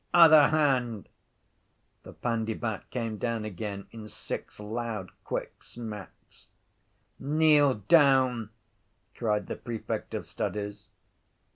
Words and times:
—Other 0.15 0.47
hand! 0.47 1.09
The 2.01 2.13
pandybat 2.13 2.89
came 2.89 3.19
down 3.19 3.45
again 3.45 3.85
in 3.91 4.09
six 4.09 4.59
loud 4.59 5.11
quick 5.23 5.61
smacks. 5.61 6.47
—Kneel 7.19 7.75
down! 7.87 8.49
cried 9.13 9.45
the 9.45 9.57
prefect 9.57 10.15
of 10.15 10.25
studies. 10.25 10.89